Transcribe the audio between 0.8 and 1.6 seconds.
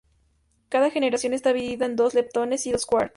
generación está